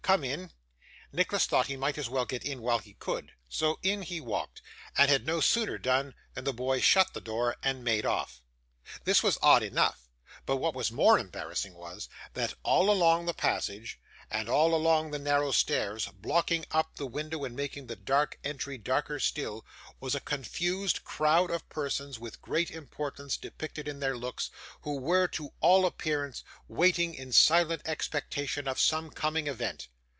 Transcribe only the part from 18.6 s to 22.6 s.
darker still, was a confused crowd of persons with